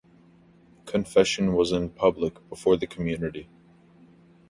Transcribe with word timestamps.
Confession 0.87 1.53
was 1.53 1.71
in 1.71 1.91
public 1.91 2.49
before 2.49 2.75
the 2.75 2.87
community. 2.87 3.47